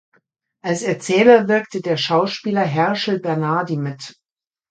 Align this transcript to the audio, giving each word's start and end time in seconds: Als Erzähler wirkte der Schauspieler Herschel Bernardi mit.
Als 0.63 0.81
Erzähler 0.81 1.47
wirkte 1.47 1.79
der 1.79 1.95
Schauspieler 1.95 2.63
Herschel 2.63 3.19
Bernardi 3.19 3.77
mit. 3.77 4.15